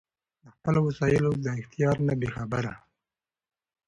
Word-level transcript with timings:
د 0.43 0.45
خپلــــــو 0.55 0.85
وسائیلـــــــو 0.89 1.33
د 1.45 1.47
اختیار 1.61 1.97
نه 2.07 2.13
بې 2.19 2.29
خبره 2.35 2.73